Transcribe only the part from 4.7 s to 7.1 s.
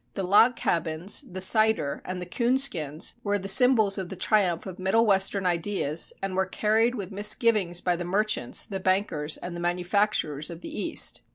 Middle Western ideas, and were carried